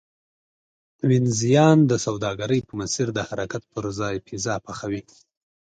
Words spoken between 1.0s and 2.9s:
وینزیان د سوداګرۍ په